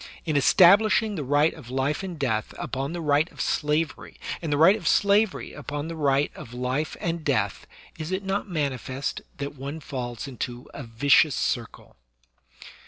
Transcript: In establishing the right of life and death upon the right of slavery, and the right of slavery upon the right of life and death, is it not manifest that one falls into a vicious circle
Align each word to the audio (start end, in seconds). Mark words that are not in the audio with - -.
In 0.25 0.35
establishing 0.35 1.13
the 1.13 1.23
right 1.23 1.53
of 1.53 1.69
life 1.69 2.01
and 2.01 2.17
death 2.17 2.55
upon 2.57 2.91
the 2.91 3.01
right 3.01 3.31
of 3.31 3.39
slavery, 3.39 4.19
and 4.41 4.51
the 4.51 4.57
right 4.57 4.75
of 4.75 4.87
slavery 4.87 5.53
upon 5.53 5.89
the 5.89 5.95
right 5.95 6.31
of 6.35 6.55
life 6.55 6.97
and 6.99 7.23
death, 7.23 7.67
is 7.99 8.11
it 8.11 8.23
not 8.23 8.49
manifest 8.49 9.21
that 9.37 9.53
one 9.53 9.79
falls 9.79 10.27
into 10.27 10.67
a 10.73 10.81
vicious 10.81 11.35
circle 11.35 11.97